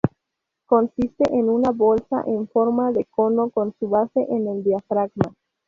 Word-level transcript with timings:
Consiste 0.65 1.25
en 1.31 1.47
una 1.47 1.69
bolsa 1.69 2.23
en 2.25 2.47
forma 2.47 2.91
de 2.91 3.05
cono 3.05 3.51
con 3.51 3.71
su 3.77 3.87
base 3.87 4.25
en 4.31 4.47
el 4.47 4.63
diafragma. 4.63 5.35